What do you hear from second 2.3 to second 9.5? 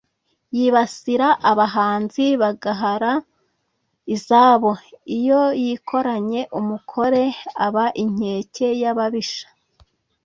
bagahara izabo. Iyo yikoranye umukore aba inkeke y' ababisha;